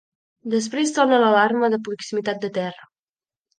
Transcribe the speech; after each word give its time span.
Després 0.53 0.93
sona 0.95 1.19
l'alarma 1.25 1.71
de 1.75 1.81
proximitat 1.89 2.43
de 2.47 2.53
terra. 2.59 2.91